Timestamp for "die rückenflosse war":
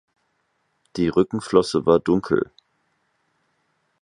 0.95-1.99